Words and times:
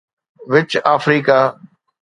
which 0.51 0.71
Africa 0.93 1.39